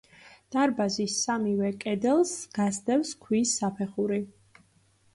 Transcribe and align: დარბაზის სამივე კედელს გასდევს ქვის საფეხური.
დარბაზის 0.53 1.17
სამივე 1.25 1.71
კედელს 1.85 2.33
გასდევს 2.59 3.15
ქვის 3.23 3.57
საფეხური. 3.63 4.23